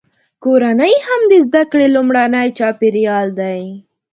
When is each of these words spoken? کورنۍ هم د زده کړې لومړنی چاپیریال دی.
کورنۍ 0.43 0.93
هم 1.07 1.21
د 1.31 1.33
زده 1.45 1.63
کړې 1.71 1.87
لومړنی 1.95 2.47
چاپیریال 2.57 3.27
دی. 3.39 3.61